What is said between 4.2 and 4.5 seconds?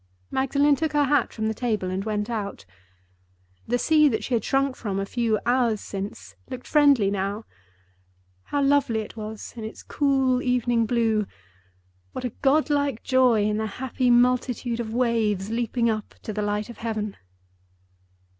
she had